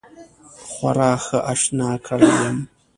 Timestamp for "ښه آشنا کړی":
1.23-2.29